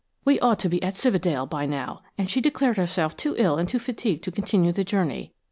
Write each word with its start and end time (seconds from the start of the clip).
"We 0.25 0.39
ought 0.39 0.57
to 0.61 0.67
be 0.67 0.81
at 0.81 0.95
Cividale 0.95 1.47
by 1.47 1.67
now–and 1.67 2.27
she 2.27 2.41
declared 2.41 2.77
herself 2.77 3.15
too 3.15 3.35
ill 3.37 3.59
and 3.59 3.69
too 3.69 3.77
fatigued 3.77 4.23
to 4.23 4.31
continue 4.31 4.71
the 4.71 4.83
journey. 4.83 5.31